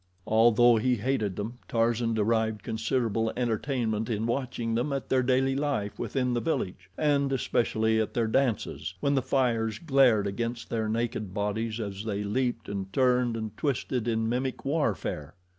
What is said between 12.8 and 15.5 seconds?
turned and twisted in mimic warfare.